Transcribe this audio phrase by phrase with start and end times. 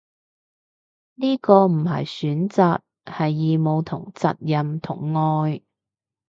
[1.13, 5.61] 呢個唔係選擇，係義務同責任同愛